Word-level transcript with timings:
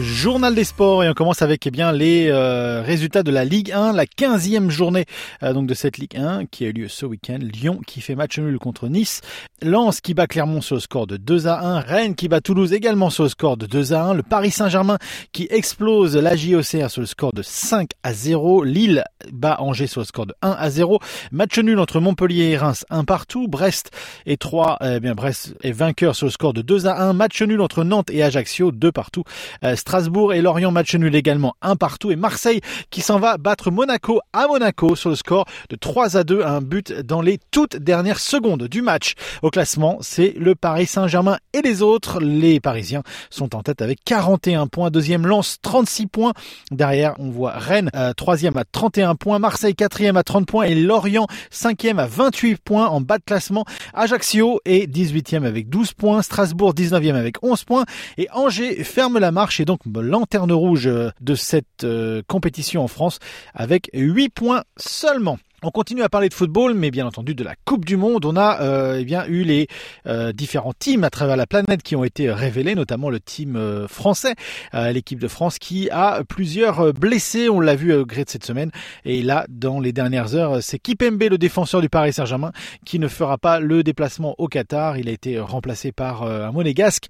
Journal 0.00 0.54
des 0.54 0.64
sports 0.64 1.04
et 1.04 1.08
on 1.08 1.12
commence 1.12 1.42
avec 1.42 1.66
eh 1.66 1.70
bien 1.70 1.92
les 1.92 2.28
euh, 2.28 2.80
résultats 2.80 3.22
de 3.22 3.30
la 3.30 3.44
Ligue 3.44 3.72
1, 3.72 3.92
la 3.92 4.06
15e 4.06 4.70
journée 4.70 5.04
euh, 5.42 5.52
donc 5.52 5.66
de 5.66 5.74
cette 5.74 5.98
Ligue 5.98 6.16
1 6.16 6.46
qui 6.46 6.64
a 6.64 6.68
eu 6.68 6.72
lieu 6.72 6.88
ce 6.88 7.04
week-end. 7.04 7.38
Lyon 7.40 7.80
qui 7.86 8.00
fait 8.00 8.14
match 8.14 8.38
nul 8.38 8.58
contre 8.58 8.88
Nice, 8.88 9.20
Lens 9.60 10.00
qui 10.00 10.14
bat 10.14 10.26
Clermont 10.26 10.62
sur 10.62 10.76
le 10.76 10.80
score 10.80 11.06
de 11.06 11.18
2 11.18 11.46
à 11.46 11.60
1, 11.60 11.80
Rennes 11.80 12.14
qui 12.14 12.28
bat 12.28 12.40
Toulouse 12.40 12.72
également 12.72 13.10
sur 13.10 13.24
le 13.24 13.28
score 13.28 13.58
de 13.58 13.66
2 13.66 13.92
à 13.92 14.04
1, 14.04 14.14
le 14.14 14.22
Paris 14.22 14.50
Saint-Germain 14.50 14.96
qui 15.32 15.46
explose 15.50 16.16
la 16.16 16.36
JOCR 16.36 16.90
sur 16.90 17.02
le 17.02 17.06
score 17.06 17.32
de 17.34 17.42
5 17.42 17.90
à 18.02 18.14
0, 18.14 18.64
Lille 18.64 19.04
bat 19.30 19.56
Angers 19.60 19.88
sur 19.88 20.00
le 20.00 20.06
score 20.06 20.26
de 20.26 20.34
1 20.40 20.52
à 20.52 20.70
0, 20.70 21.00
match 21.32 21.58
nul 21.58 21.78
entre 21.78 22.00
Montpellier 22.00 22.44
et 22.44 22.56
Reims 22.56 22.86
1 22.88 23.04
partout, 23.04 23.46
Brest 23.46 23.90
et 24.24 24.38
3 24.38 24.78
eh 24.80 25.00
bien 25.00 25.14
Brest 25.14 25.54
est 25.62 25.72
vainqueur 25.72 26.16
sur 26.16 26.26
le 26.26 26.32
score 26.32 26.54
de 26.54 26.62
2 26.62 26.86
à 26.86 27.02
1, 27.02 27.12
match 27.12 27.42
nul 27.42 27.60
entre 27.60 27.84
Nantes 27.84 28.10
et 28.10 28.22
Ajaccio 28.22 28.72
2 28.72 28.90
partout. 28.90 29.24
Euh, 29.64 29.76
Strasbourg 29.82 30.32
et 30.32 30.42
Lorient 30.42 30.70
match 30.70 30.94
nul 30.94 31.14
également 31.16 31.56
un 31.60 31.74
partout 31.74 32.12
et 32.12 32.16
Marseille 32.16 32.60
qui 32.90 33.00
s'en 33.00 33.18
va 33.18 33.36
battre 33.36 33.72
Monaco 33.72 34.20
à 34.32 34.46
Monaco 34.46 34.94
sur 34.94 35.10
le 35.10 35.16
score 35.16 35.44
de 35.70 35.74
3 35.74 36.16
à 36.16 36.22
2, 36.22 36.44
un 36.44 36.60
but 36.60 36.92
dans 36.92 37.20
les 37.20 37.40
toutes 37.50 37.76
dernières 37.76 38.20
secondes 38.20 38.68
du 38.68 38.80
match. 38.80 39.14
Au 39.42 39.50
classement, 39.50 39.98
c'est 40.00 40.34
le 40.38 40.54
Paris 40.54 40.86
Saint-Germain 40.86 41.38
et 41.52 41.62
les 41.62 41.82
autres. 41.82 42.20
Les 42.20 42.60
Parisiens 42.60 43.02
sont 43.28 43.56
en 43.56 43.62
tête 43.62 43.82
avec 43.82 43.98
41 44.04 44.68
points. 44.68 44.90
Deuxième 44.90 45.26
lance 45.26 45.58
36 45.62 46.06
points. 46.06 46.32
Derrière, 46.70 47.14
on 47.18 47.30
voit 47.30 47.52
Rennes 47.52 47.90
euh, 47.96 48.12
troisième 48.12 48.56
à 48.56 48.64
31 48.64 49.16
points, 49.16 49.40
Marseille 49.40 49.74
quatrième 49.74 50.16
à 50.16 50.22
30 50.22 50.46
points 50.46 50.64
et 50.64 50.76
Lorient 50.76 51.26
cinquième 51.50 51.98
à 51.98 52.06
28 52.06 52.60
points 52.62 52.86
en 52.86 53.00
bas 53.00 53.18
de 53.18 53.24
classement. 53.24 53.64
Ajaccio 53.94 54.60
est 54.64 54.88
18e 54.88 55.44
avec 55.44 55.68
12 55.68 55.94
points, 55.94 56.22
Strasbourg 56.22 56.72
19e 56.72 57.14
avec 57.14 57.42
11 57.42 57.64
points 57.64 57.84
et 58.16 58.28
Angers 58.32 58.84
ferme 58.84 59.18
la 59.18 59.32
marche 59.32 59.58
et 59.58 59.64
lanterne 59.86 60.52
rouge 60.52 60.86
euh, 60.86 61.10
de 61.20 61.34
cette 61.34 61.84
euh, 61.84 62.22
compétition 62.26 62.82
en 62.82 62.88
France 62.88 63.18
avec 63.54 63.90
8 63.92 64.28
points 64.30 64.62
seulement. 64.76 65.38
On 65.64 65.70
continue 65.70 66.02
à 66.02 66.08
parler 66.08 66.28
de 66.28 66.34
football, 66.34 66.74
mais 66.74 66.90
bien 66.90 67.06
entendu 67.06 67.36
de 67.36 67.44
la 67.44 67.54
Coupe 67.64 67.84
du 67.84 67.96
Monde. 67.96 68.24
On 68.24 68.34
a 68.36 68.60
euh, 68.62 69.00
eh 69.00 69.30
eu 69.30 69.44
les 69.44 69.68
euh, 70.08 70.32
différents 70.32 70.72
teams 70.76 71.04
à 71.04 71.10
travers 71.10 71.36
la 71.36 71.46
planète 71.46 71.84
qui 71.84 71.94
ont 71.94 72.02
été 72.02 72.32
révélés, 72.32 72.74
notamment 72.74 73.10
le 73.10 73.20
team 73.20 73.54
euh, 73.54 73.86
français, 73.86 74.34
l'équipe 74.72 75.20
de 75.20 75.28
France, 75.28 75.60
qui 75.60 75.88
a 75.90 76.24
plusieurs 76.24 76.92
blessés. 76.92 77.48
On 77.48 77.60
l'a 77.60 77.76
vu 77.76 77.94
au 77.94 78.04
gré 78.04 78.24
de 78.24 78.30
cette 78.30 78.44
semaine. 78.44 78.72
Et 79.04 79.22
là, 79.22 79.46
dans 79.48 79.78
les 79.78 79.92
dernières 79.92 80.34
heures, 80.34 80.60
c'est 80.64 80.80
Kipembe, 80.80 81.22
le 81.22 81.38
défenseur 81.38 81.80
du 81.80 81.88
Paris 81.88 82.12
Saint-Germain, 82.12 82.50
qui 82.84 82.98
ne 82.98 83.06
fera 83.06 83.38
pas 83.38 83.60
le 83.60 83.84
déplacement 83.84 84.34
au 84.38 84.48
Qatar. 84.48 84.98
Il 84.98 85.08
a 85.08 85.12
été 85.12 85.38
remplacé 85.38 85.92
par 85.92 86.24
un 86.24 86.50
monégasque. 86.50 87.06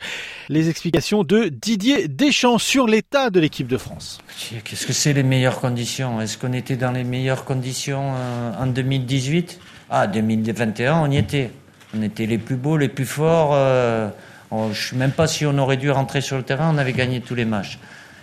Les 0.51 0.69
explications 0.69 1.25
de 1.25 1.49
Didier 1.49 2.07
Deschamps 2.07 2.59
sur 2.59 2.87
l'état 2.87 3.31
de 3.31 3.41
l'équipe 3.41 3.69
de 3.69 3.79
France. 3.79 4.19
Qu'est-ce 4.65 4.87
que 4.87 4.93
c'est 4.93 5.15
les 5.15 5.23
meilleures 5.23 5.61
conditions? 5.61 6.21
Est-ce 6.21 6.37
qu'on 6.37 6.53
était 6.53 6.77
dans 6.77 6.93
les 6.93 7.05
meilleures 7.05 7.47
conditions 7.47 8.13
en 8.59 8.67
2018 8.67 9.61
Ah, 9.91 10.07
2021, 10.07 11.01
on 11.01 11.11
y 11.11 11.19
était. 11.19 11.51
On 11.97 12.03
était 12.03 12.27
les 12.27 12.39
plus 12.39 12.57
beaux, 12.57 12.77
les 12.77 12.89
plus 12.89 13.05
forts. 13.05 13.51
Euh, 13.53 14.09
je 14.53 14.57
ne 14.67 14.75
sais 14.75 14.97
même 14.97 15.13
pas 15.13 15.27
si 15.27 15.47
on 15.47 15.57
aurait 15.59 15.77
dû 15.77 15.91
rentrer 15.91 16.21
sur 16.21 16.37
le 16.37 16.43
terrain, 16.43 16.71
on 16.75 16.79
avait 16.79 16.93
gagné 16.93 17.21
tous 17.21 17.35
les 17.35 17.45
matchs. 17.45 17.79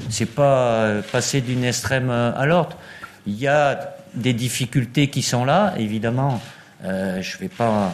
C'est 0.09 0.27
pas 0.27 0.57
euh, 0.67 1.01
passer 1.11 1.41
d'une 1.41 1.63
extrême 1.63 2.09
euh, 2.09 2.31
à 2.35 2.45
l'autre. 2.45 2.77
Il 3.27 3.35
y 3.35 3.47
a 3.47 3.95
des 4.13 4.33
difficultés 4.33 5.09
qui 5.09 5.21
sont 5.21 5.43
là, 5.43 5.73
évidemment. 5.77 6.39
Euh, 6.85 7.21
je 7.21 7.37
vais 7.37 7.49
pas 7.49 7.93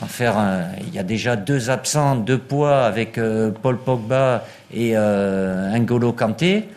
en 0.00 0.06
faire 0.06 0.36
un. 0.38 0.64
Il 0.86 0.94
y 0.94 0.98
a 0.98 1.02
déjà 1.02 1.36
deux 1.36 1.70
absents, 1.70 2.16
deux 2.16 2.38
poids 2.38 2.84
avec 2.84 3.20
Paul 3.62 3.78
Pogba 3.78 4.44
et 4.72 4.94
N'Golo 4.94 6.12
Kanté. 6.12 6.68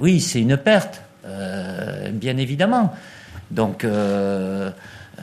oui, 0.00 0.20
c'est 0.20 0.40
une 0.40 0.56
perte. 0.56 1.03
Euh, 2.14 2.18
bien 2.18 2.36
évidemment. 2.36 2.92
Donc, 3.50 3.84
euh, 3.84 4.70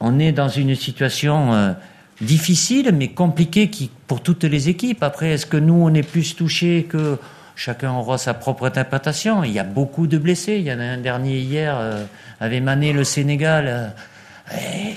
on 0.00 0.18
est 0.18 0.32
dans 0.32 0.48
une 0.48 0.74
situation 0.74 1.74
difficile, 2.20 2.92
mais 2.94 3.08
compliquée 3.08 3.70
qui, 3.70 3.90
pour 4.06 4.22
toutes 4.22 4.44
les 4.44 4.68
équipes. 4.68 5.02
Après, 5.02 5.30
est-ce 5.30 5.46
que 5.46 5.56
nous, 5.56 5.74
on 5.74 5.94
est 5.94 6.02
plus 6.02 6.36
touchés 6.36 6.86
que 6.88 7.18
chacun 7.54 7.92
aura 7.92 8.18
sa 8.18 8.34
propre 8.34 8.66
interprétation? 8.66 9.44
Il 9.44 9.52
y 9.52 9.58
a 9.58 9.64
beaucoup 9.64 10.06
de 10.06 10.18
blessés. 10.18 10.56
Il 10.56 10.66
y 10.66 10.72
en 10.72 10.80
a 10.80 10.84
un 10.84 10.98
dernier 10.98 11.38
hier, 11.38 11.78
avait 12.40 12.60
mané 12.60 12.92
le 12.92 13.04
Sénégal. 13.04 13.94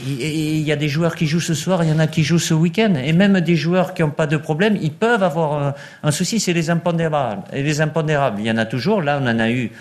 Il 0.06 0.60
y 0.60 0.72
a 0.72 0.76
des 0.76 0.90
joueurs 0.90 1.16
qui 1.16 1.26
jouent 1.26 1.40
ce 1.40 1.54
soir, 1.54 1.84
il 1.84 1.90
y 1.90 1.94
en 1.94 2.00
a 2.00 2.08
qui 2.08 2.24
jouent 2.24 2.40
ce 2.40 2.54
week-end, 2.54 2.96
et 3.02 3.14
même 3.14 3.40
des 3.40 3.56
joueurs 3.56 3.94
qui 3.94 4.02
n'ont 4.02 4.12
pas 4.12 4.28
de 4.28 4.38
problème, 4.38 4.78
ils 4.82 4.92
peuvent 4.92 5.24
avoir 5.24 5.76
un, 6.04 6.12
souci, 6.12 6.42
c'est 6.42 6.54
les 6.54 6.70
impondérables. 6.70 7.44
Les 7.54 7.80
impondérables, 7.80 8.42
il 8.42 8.48
y 8.48 8.52
en 8.52 8.58
a 8.58 8.66
toujours. 8.66 9.02
Là, 9.02 9.20
on 9.22 9.28
en 9.28 9.40
a 9.40 9.50
eu 9.50 9.72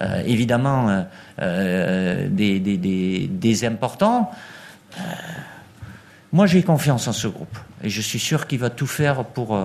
euh, 0.00 0.22
évidemment 0.24 0.88
euh, 0.88 1.02
euh, 1.40 2.28
des, 2.28 2.60
des, 2.60 2.76
des, 2.76 3.26
des, 3.26 3.64
importants. 3.64 4.30
moi, 6.32 6.46
j'ai 6.46 6.62
confiance 6.62 7.08
en 7.08 7.12
ce 7.12 7.28
groupe, 7.28 7.58
et 7.82 7.88
je 7.88 8.00
suis 8.00 8.18
sûr 8.18 8.46
qu'il 8.46 8.58
va 8.58 8.70
tout 8.70 8.86
faire 8.86 9.24
pour 9.24 9.58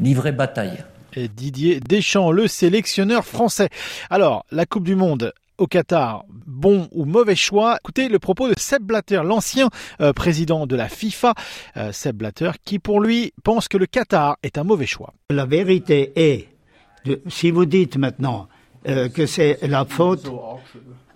livrer 0.00 0.32
bataille. 0.32 0.84
Et 1.14 1.28
Didier 1.28 1.80
Deschamps, 1.80 2.30
le 2.30 2.46
sélectionneur 2.46 3.24
français. 3.24 3.68
Alors, 4.10 4.44
la 4.50 4.66
Coupe 4.66 4.84
du 4.84 4.96
Monde 4.96 5.32
au 5.58 5.66
Qatar, 5.66 6.24
bon 6.28 6.88
ou 6.92 7.04
mauvais 7.04 7.36
choix? 7.36 7.78
Écoutez 7.82 8.08
le 8.08 8.18
propos 8.18 8.48
de 8.48 8.54
Seb 8.58 8.82
Blatter, 8.82 9.22
l'ancien 9.24 9.70
euh, 10.00 10.12
président 10.12 10.66
de 10.66 10.76
la 10.76 10.88
FIFA, 10.88 11.34
euh, 11.76 11.92
Seb 11.92 12.16
Blatter, 12.16 12.50
qui 12.64 12.78
pour 12.78 13.00
lui 13.00 13.32
pense 13.42 13.68
que 13.68 13.78
le 13.78 13.86
Qatar 13.86 14.36
est 14.42 14.58
un 14.58 14.64
mauvais 14.64 14.86
choix. 14.86 15.14
La 15.30 15.46
vérité 15.46 16.12
est, 16.16 16.48
de, 17.04 17.22
si 17.28 17.50
vous 17.50 17.64
dites 17.64 17.96
maintenant 17.96 18.48
euh, 18.88 19.08
que 19.08 19.26
c'est 19.26 19.58
la 19.62 19.84
faute 19.84 20.30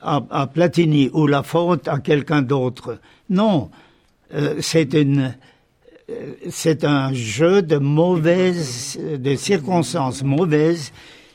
à, 0.02 0.46
Platini 0.46 1.10
ou 1.12 1.26
la 1.26 1.42
faute 1.42 1.86
à 1.88 1.98
quelqu'un 1.98 2.42
d'autre, 2.42 2.98
non, 3.28 3.70
c'est 4.60 4.94
une 4.94 5.34
c'est 6.48 6.84
un 6.84 7.12
jeu 7.12 7.62
de 7.62 7.76
mauvaises, 7.76 8.98
de 8.98 9.36
circonstances 9.36 10.22
mauvaises 10.22 10.92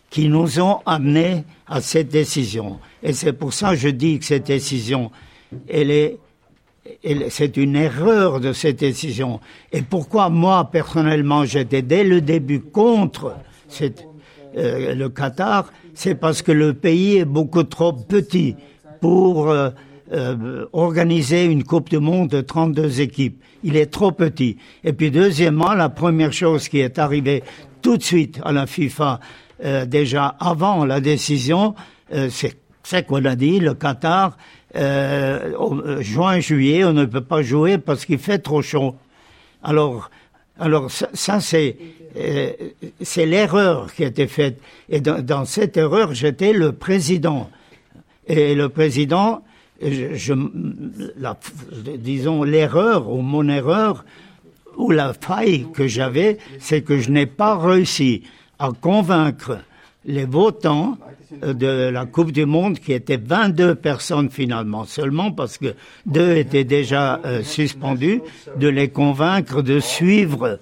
qui 0.09 0.29
nous 0.29 0.59
ont 0.59 0.79
amenés 0.85 1.43
à 1.67 1.81
cette 1.81 2.09
décision. 2.09 2.79
Et 3.03 3.13
c'est 3.13 3.33
pour 3.33 3.53
ça 3.53 3.71
que 3.71 3.75
je 3.75 3.89
dis 3.89 4.19
que 4.19 4.25
cette 4.25 4.47
décision, 4.47 5.11
elle 5.67 5.91
est, 5.91 6.17
c'est 7.29 7.57
une 7.57 7.75
erreur 7.75 8.39
de 8.39 8.53
cette 8.53 8.79
décision. 8.79 9.39
Et 9.71 9.81
pourquoi 9.81 10.29
moi, 10.29 10.69
personnellement, 10.71 11.45
j'étais 11.45 11.81
dès 11.81 12.03
le 12.03 12.21
début 12.21 12.61
contre 12.61 13.35
cette, 13.67 14.05
euh, 14.57 14.95
le 14.95 15.09
Qatar, 15.09 15.71
c'est 15.93 16.15
parce 16.15 16.41
que 16.41 16.51
le 16.51 16.73
pays 16.73 17.17
est 17.17 17.25
beaucoup 17.25 17.63
trop 17.63 17.93
petit 17.93 18.55
pour 19.01 19.49
euh, 19.49 19.69
euh, 20.13 20.65
organiser 20.73 21.45
une 21.45 21.63
Coupe 21.63 21.89
du 21.89 21.99
Monde 21.99 22.29
de 22.29 22.41
32 22.41 23.01
équipes. 23.01 23.41
Il 23.63 23.75
est 23.75 23.87
trop 23.87 24.11
petit. 24.11 24.57
Et 24.83 24.93
puis 24.93 25.11
deuxièmement, 25.11 25.73
la 25.73 25.89
première 25.89 26.33
chose 26.33 26.69
qui 26.69 26.79
est 26.79 26.99
arrivée 26.99 27.43
tout 27.81 27.97
de 27.97 28.03
suite 28.03 28.39
à 28.43 28.51
la 28.51 28.67
FIFA, 28.67 29.19
déjà 29.87 30.35
avant 30.39 30.85
la 30.85 30.99
décision, 30.99 31.75
euh, 32.13 32.29
c'est 32.29 33.05
qu'on 33.07 33.25
a 33.25 33.35
dit, 33.35 33.59
le 33.59 33.73
Qatar, 33.73 34.37
euh, 34.75 36.01
juin, 36.01 36.39
juillet, 36.39 36.83
on 36.83 36.93
ne 36.93 37.05
peut 37.05 37.21
pas 37.21 37.41
jouer 37.41 37.77
parce 37.77 38.05
qu'il 38.05 38.19
fait 38.19 38.39
trop 38.39 38.61
chaud. 38.61 38.95
Alors, 39.63 40.11
alors 40.59 40.89
ça, 40.89 41.39
euh, 41.53 42.51
c'est 43.01 43.25
l'erreur 43.25 43.93
qui 43.93 44.03
a 44.03 44.07
été 44.07 44.27
faite. 44.27 44.59
Et 44.89 45.01
dans, 45.01 45.45
cette 45.45 45.77
erreur, 45.77 46.13
j'étais 46.13 46.53
le 46.53 46.71
président. 46.71 47.49
Et 48.27 48.55
le 48.55 48.69
président, 48.69 49.43
disons 51.97 52.43
l'erreur 52.43 53.11
ou 53.11 53.21
mon 53.21 53.47
erreur 53.49 54.05
ou 54.77 54.91
la 54.91 55.13
faille 55.13 55.67
que 55.73 55.87
j'avais, 55.87 56.37
c'est 56.59 56.81
que 56.81 56.99
je 56.99 57.11
n'ai 57.11 57.25
pas 57.25 57.57
réussi 57.57 58.23
à 58.59 58.71
convaincre 58.71 59.59
les 60.05 60.25
votants 60.25 60.97
euh, 61.43 61.53
de 61.53 61.89
la 61.89 62.05
Coupe 62.05 62.31
du 62.31 62.45
Monde, 62.45 62.79
qui 62.79 62.93
étaient 62.93 63.17
22 63.17 63.75
personnes 63.75 64.29
finalement 64.29 64.85
seulement, 64.85 65.31
parce 65.31 65.57
que 65.57 65.75
deux 66.05 66.35
étaient 66.35 66.63
déjà 66.63 67.19
euh, 67.25 67.43
suspendus, 67.43 68.21
de 68.57 68.67
les 68.67 68.89
convaincre 68.89 69.61
de 69.61 69.79
suivre 69.79 70.59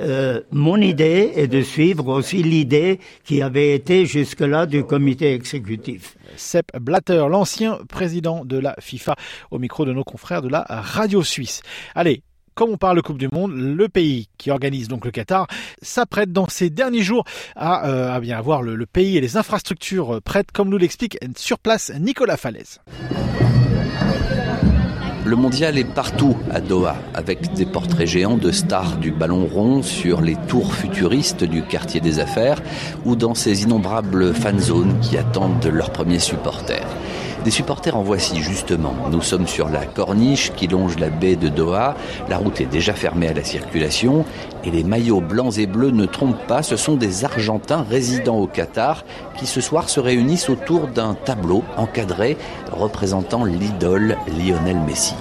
euh, 0.00 0.40
mon 0.50 0.76
idée 0.80 1.32
et 1.36 1.46
de 1.46 1.62
suivre 1.62 2.08
aussi 2.08 2.42
l'idée 2.42 2.98
qui 3.24 3.42
avait 3.42 3.74
été 3.74 4.06
jusque-là 4.06 4.66
du 4.66 4.82
comité 4.84 5.32
exécutif. 5.34 6.16
Sepp 6.36 6.76
Blatter, 6.80 7.26
l'ancien 7.30 7.78
président 7.88 8.44
de 8.44 8.58
la 8.58 8.74
FIFA, 8.80 9.14
au 9.52 9.58
micro 9.58 9.84
de 9.84 9.92
nos 9.92 10.04
confrères 10.04 10.42
de 10.42 10.48
la 10.48 10.64
radio 10.68 11.22
suisse. 11.22 11.62
Allez, 11.94 12.22
comme 12.54 12.70
on 12.70 12.76
parle 12.76 12.96
de 12.96 13.02
Coupe 13.02 13.18
du 13.18 13.28
Monde, 13.32 13.52
le 13.54 13.88
pays 13.88 14.28
qui 14.38 14.50
organise 14.50 14.88
donc 14.88 15.04
le 15.04 15.10
Qatar 15.10 15.46
s'apprête 15.82 16.32
dans 16.32 16.48
ces 16.48 16.70
derniers 16.70 17.02
jours 17.02 17.24
à, 17.56 17.88
euh, 17.88 18.20
bien 18.20 18.38
avoir 18.38 18.62
le, 18.62 18.86
pays 18.86 19.16
et 19.16 19.20
les 19.20 19.36
infrastructures 19.36 20.20
prêtes, 20.22 20.52
comme 20.52 20.68
nous 20.68 20.78
l'explique 20.78 21.18
sur 21.36 21.58
place 21.58 21.92
Nicolas 21.98 22.36
Falaise. 22.36 22.80
Le 25.26 25.36
mondial 25.36 25.78
est 25.78 25.84
partout 25.84 26.36
à 26.50 26.60
Doha, 26.60 26.96
avec 27.14 27.54
des 27.54 27.64
portraits 27.64 28.06
géants 28.06 28.36
de 28.36 28.50
stars 28.50 28.98
du 28.98 29.10
ballon 29.10 29.46
rond 29.46 29.82
sur 29.82 30.20
les 30.20 30.36
tours 30.48 30.74
futuristes 30.74 31.44
du 31.44 31.62
quartier 31.62 32.02
des 32.02 32.18
affaires 32.18 32.60
ou 33.06 33.16
dans 33.16 33.34
ces 33.34 33.62
innombrables 33.62 34.34
fan 34.34 34.58
zones 34.60 35.00
qui 35.00 35.16
attendent 35.16 35.64
leurs 35.64 35.92
premiers 35.92 36.18
supporters. 36.18 36.86
Des 37.44 37.50
supporters 37.50 37.94
en 37.94 38.02
voici 38.02 38.40
justement. 38.40 38.94
Nous 39.10 39.20
sommes 39.20 39.46
sur 39.46 39.68
la 39.68 39.84
corniche 39.84 40.50
qui 40.56 40.66
longe 40.66 40.98
la 40.98 41.10
baie 41.10 41.36
de 41.36 41.48
Doha. 41.48 41.94
La 42.30 42.38
route 42.38 42.58
est 42.62 42.66
déjà 42.66 42.94
fermée 42.94 43.28
à 43.28 43.34
la 43.34 43.44
circulation 43.44 44.24
et 44.64 44.70
les 44.70 44.84
maillots 44.84 45.20
blancs 45.20 45.58
et 45.58 45.66
bleus 45.66 45.90
ne 45.90 46.06
trompent 46.06 46.46
pas. 46.46 46.62
Ce 46.62 46.76
sont 46.76 46.96
des 46.96 47.24
Argentins 47.24 47.84
résidant 47.88 48.36
au 48.36 48.46
Qatar 48.46 49.04
qui 49.36 49.46
ce 49.46 49.60
soir 49.60 49.88
se 49.88 50.00
réunissent 50.00 50.48
autour 50.48 50.88
d'un 50.88 51.14
tableau 51.14 51.62
encadré 51.76 52.36
représentant 52.70 53.44
l'idole 53.44 54.16
Lionel 54.28 54.78
Messi. 54.78 55.14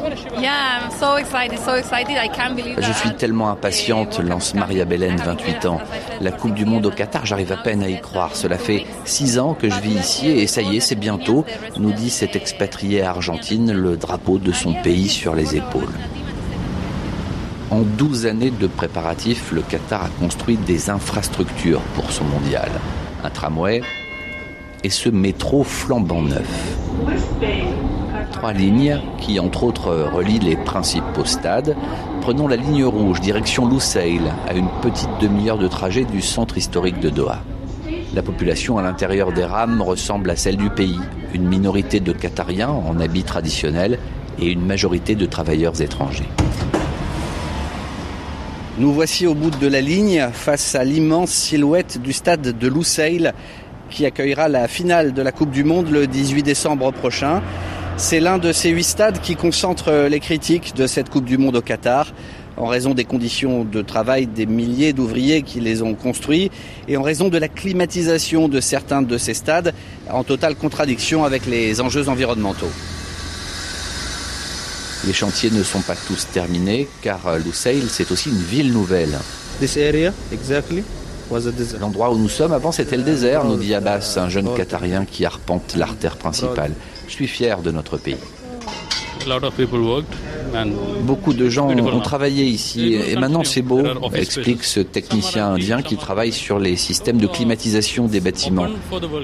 Je 2.78 2.92
suis 2.94 3.16
tellement 3.16 3.50
impatiente, 3.50 4.20
lance 4.20 4.54
Maria 4.54 4.86
Belen, 4.86 5.18
28 5.18 5.66
ans. 5.66 5.80
La 6.22 6.32
Coupe 6.32 6.54
du 6.54 6.66
Monde 6.66 6.86
au 6.86 6.92
Qatar, 6.92 7.26
j'arrive 7.26 7.52
à 7.52 7.58
peine 7.58 7.84
à 7.84 7.90
y 7.90 8.00
croire. 8.00 8.36
Cela 8.36 8.58
fait 8.58 8.86
six 9.06 9.40
ans 9.40 9.54
que 9.54 9.70
je 9.70 9.80
vis 9.80 9.96
ici 9.96 10.30
et 10.30 10.48
ça 10.48 10.62
y 10.62 10.78
est, 10.78 10.80
c'est 10.80 10.96
bientôt, 10.96 11.46
nous 11.78 11.92
dit 11.92 12.10
cette 12.10 12.36
expatriée 12.36 13.04
argentine, 13.04 13.72
le 13.72 13.98
drapeau 13.98 14.38
de 14.38 14.52
son 14.52 14.74
pays 14.74 15.10
sur 15.10 15.36
les 15.36 15.56
épaules. 15.56 15.94
En 17.72 17.82
12 17.82 18.26
années 18.28 18.52
de 18.52 18.68
préparatifs, 18.68 19.52
le 19.52 19.62
Qatar 19.62 20.06
a 20.06 20.10
construit 20.20 20.58
des 20.58 20.90
infrastructures 20.90 21.82
pour 21.96 22.12
son 22.12 22.24
mondial. 22.26 22.70
Un 23.24 23.30
tramway 23.30 23.82
et 24.84 24.90
ce 24.90 25.10
métro 25.10 25.64
flambant 25.64 26.22
neuf. 26.22 26.78
Trois 28.32 28.54
lignes 28.54 29.00
qui, 29.20 29.40
entre 29.40 29.64
autres, 29.64 29.94
relient 30.14 30.40
les 30.40 30.58
principaux 30.58 31.26
stades. 31.26 31.76
Prenons 32.22 32.48
la 32.48 32.58
ligne 32.58 32.84
rouge, 32.84 33.22
direction 33.22 33.68
Lusail, 33.68 34.22
à 34.48 34.54
une 34.54 34.70
petite 34.82 35.10
demi-heure 35.22 35.58
de 35.58 35.68
trajet 35.68 36.04
du 36.04 36.22
centre 36.22 36.58
historique 36.58 37.00
de 37.00 37.10
Doha. 37.10 37.42
La 38.14 38.22
population 38.22 38.78
à 38.78 38.84
l'intérieur 38.84 39.32
des 39.32 39.46
rames 39.46 39.82
ressemble 39.82 40.30
à 40.30 40.36
celle 40.36 40.58
du 40.58 40.70
pays. 40.70 41.00
Une 41.34 41.48
minorité 41.48 42.00
de 42.00 42.12
Qatariens 42.12 42.70
en 42.70 43.00
habits 43.00 43.24
traditionnels 43.24 43.98
et 44.40 44.52
une 44.52 44.66
majorité 44.66 45.16
de 45.16 45.26
travailleurs 45.26 45.82
étrangers. 45.82 46.30
Nous 48.80 48.92
voici 48.92 49.28
au 49.28 49.36
bout 49.36 49.52
de 49.52 49.68
la 49.68 49.82
ligne 49.82 50.30
face 50.34 50.74
à 50.74 50.84
l'immense 50.84 51.30
silhouette 51.30 52.02
du 52.02 52.12
stade 52.12 52.58
de 52.58 52.68
Lusail 52.68 53.32
qui 53.92 54.04
accueillera 54.04 54.50
la 54.50 54.68
finale 54.68 55.14
de 55.14 55.22
la 55.22 55.32
Coupe 55.32 55.52
du 55.52 55.64
Monde 55.64 55.92
le 55.92 56.08
18 56.08 56.42
décembre 56.42 56.92
prochain. 56.92 57.44
C'est 57.98 58.20
l'un 58.20 58.40
de 58.40 58.52
ces 58.52 58.72
huit 58.72 58.84
stades 58.84 59.20
qui 59.22 59.36
concentrent 59.36 60.08
les 60.10 60.20
critiques 60.20 60.74
de 60.76 60.88
cette 60.88 61.12
Coupe 61.12 61.26
du 61.26 61.38
Monde 61.38 61.58
au 61.58 61.62
Qatar 61.62 62.14
en 62.58 62.66
raison 62.66 62.96
des 62.96 63.06
conditions 63.06 63.64
de 63.64 63.84
travail 63.84 64.26
des 64.26 64.48
milliers 64.48 64.92
d'ouvriers 64.92 65.44
qui 65.44 65.60
les 65.60 65.84
ont 65.84 65.94
construits 65.94 66.50
et 66.88 66.98
en 66.98 67.04
raison 67.04 67.30
de 67.30 67.38
la 67.38 67.50
climatisation 67.50 68.50
de 68.50 68.60
certains 68.60 69.04
de 69.04 69.20
ces 69.20 69.36
stades 69.36 69.76
en 70.10 70.24
totale 70.24 70.56
contradiction 70.56 71.26
avec 71.26 71.46
les 71.46 71.80
enjeux 71.80 72.10
environnementaux. 72.10 72.72
Les 75.06 75.14
chantiers 75.14 75.52
ne 75.52 75.64
sont 75.64 75.82
pas 75.82 75.96
tous 75.96 76.28
terminés 76.32 76.88
car 77.02 77.38
Lusail 77.38 77.84
c'est 77.90 78.12
aussi 78.12 78.30
une 78.30 78.42
ville 78.42 78.72
nouvelle. 78.72 79.18
L'endroit 81.80 82.12
où 82.12 82.18
nous 82.18 82.30
sommes 82.30 82.54
avant 82.54 82.72
c'était 82.72 82.98
le 82.98 83.04
désert, 83.04 83.44
nous 83.44 83.58
dit 83.58 83.74
Abbas, 83.74 84.18
un 84.18 84.30
jeune 84.30 84.54
qatarien 84.56 85.06
qui 85.06 85.26
arpente 85.26 85.76
l'artère 85.76 86.18
principale. 86.18 86.72
Je 87.08 87.14
suis 87.14 87.28
fier 87.28 87.62
de 87.62 87.72
notre 87.72 87.98
pays. 87.98 88.18
Beaucoup 91.02 91.34
de 91.34 91.50
gens 91.50 91.68
ont 91.70 92.00
travaillé 92.00 92.46
ici 92.46 92.94
et 92.94 93.16
maintenant 93.16 93.44
c'est 93.44 93.62
beau, 93.62 93.84
explique 94.14 94.64
ce 94.64 94.80
technicien 94.80 95.54
indien 95.54 95.82
qui 95.82 95.98
travaille 95.98 96.32
sur 96.32 96.60
les 96.60 96.76
systèmes 96.76 97.18
de 97.18 97.28
climatisation 97.28 98.06
des 98.06 98.20
bâtiments. 98.20 98.68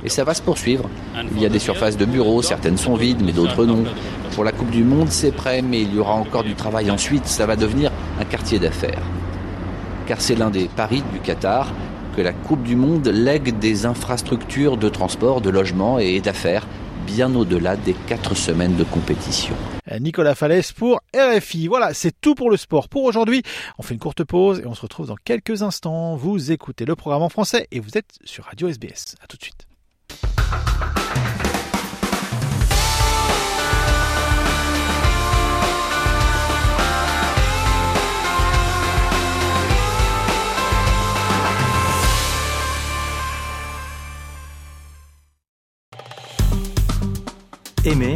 Et 0.03 0.09
ça 0.09 0.23
va 0.23 0.33
se 0.33 0.41
poursuivre. 0.41 0.89
Il 1.35 1.41
y 1.41 1.45
a 1.45 1.49
des 1.49 1.59
surfaces 1.59 1.97
de 1.97 2.05
bureaux, 2.05 2.41
certaines 2.41 2.77
sont 2.77 2.95
vides 2.95 3.21
mais 3.23 3.31
d'autres 3.31 3.65
non. 3.65 3.83
Pour 4.33 4.43
la 4.43 4.51
Coupe 4.51 4.71
du 4.71 4.83
Monde 4.83 5.09
c'est 5.09 5.31
prêt 5.31 5.61
mais 5.61 5.81
il 5.81 5.95
y 5.95 5.99
aura 5.99 6.13
encore 6.13 6.43
du 6.43 6.55
travail 6.55 6.89
ensuite, 6.89 7.27
ça 7.27 7.45
va 7.45 7.55
devenir 7.55 7.91
un 8.19 8.25
quartier 8.25 8.59
d'affaires. 8.59 9.03
Car 10.07 10.21
c'est 10.21 10.35
l'un 10.35 10.49
des 10.49 10.67
paris 10.67 11.03
du 11.13 11.19
Qatar 11.19 11.71
que 12.15 12.21
la 12.21 12.33
Coupe 12.33 12.63
du 12.63 12.75
Monde 12.75 13.07
lègue 13.07 13.59
des 13.59 13.85
infrastructures 13.85 14.77
de 14.77 14.89
transport, 14.89 15.41
de 15.41 15.49
logement 15.49 15.99
et 15.99 16.19
d'affaires 16.21 16.65
bien 17.05 17.33
au-delà 17.35 17.75
des 17.75 17.95
quatre 18.07 18.35
semaines 18.35 18.75
de 18.75 18.83
compétition. 18.83 19.55
Nicolas 19.99 20.35
Falaise 20.35 20.71
pour 20.71 21.01
RFI. 21.15 21.67
Voilà, 21.67 21.93
c'est 21.93 22.13
tout 22.21 22.35
pour 22.35 22.51
le 22.51 22.57
sport 22.57 22.89
pour 22.89 23.03
aujourd'hui. 23.03 23.41
On 23.77 23.83
fait 23.83 23.93
une 23.95 23.99
courte 23.99 24.23
pause 24.23 24.59
et 24.59 24.67
on 24.67 24.75
se 24.75 24.81
retrouve 24.81 25.07
dans 25.07 25.15
quelques 25.15 25.63
instants. 25.63 26.15
Vous 26.15 26.51
écoutez 26.51 26.85
le 26.85 26.95
programme 26.95 27.23
en 27.23 27.29
français 27.29 27.67
et 27.71 27.79
vous 27.79 27.97
êtes 27.97 28.19
sur 28.23 28.45
Radio 28.45 28.67
SBS. 28.67 29.15
A 29.23 29.27
tout 29.27 29.37
de 29.37 29.43
suite. 29.43 29.65
Aimez, 47.85 48.15